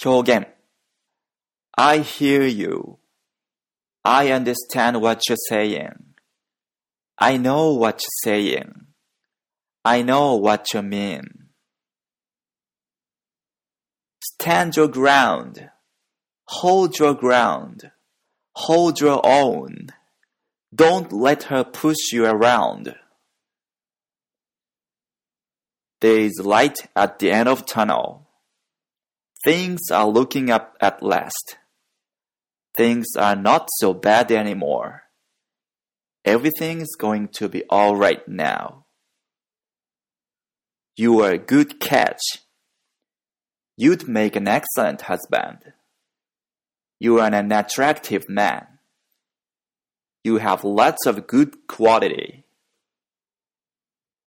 [0.00, 0.56] 表現
[1.76, 2.98] I hear you.
[4.02, 6.14] I understand what you're saying.
[7.18, 8.86] I know what you're saying.
[9.84, 11.48] I know what you mean.
[14.22, 15.68] Stand your ground.
[16.48, 17.90] Hold your ground.
[18.56, 19.88] Hold your own.
[20.74, 22.94] Don't let her push you around.
[26.00, 28.29] There is light at the end of tunnel.
[29.42, 31.56] Things are looking up at last.
[32.76, 35.04] Things are not so bad anymore.
[36.24, 38.84] Everything is going to be alright now.
[40.96, 42.20] You are a good catch.
[43.78, 45.72] You'd make an excellent husband.
[46.98, 48.66] You are an attractive man.
[50.22, 52.44] You have lots of good quality.